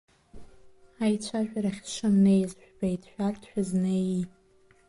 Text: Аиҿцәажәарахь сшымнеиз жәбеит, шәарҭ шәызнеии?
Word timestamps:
Аиҿцәажәарахь 1.03 1.81
сшымнеиз 1.85 2.51
жәбеит, 2.63 3.01
шәарҭ 3.11 3.41
шәызнеии? 3.49 4.23